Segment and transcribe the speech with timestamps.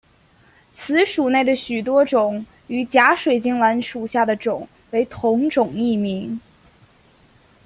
[0.73, 6.39] 此属内的许多种与假水晶兰属下的种为同种异名。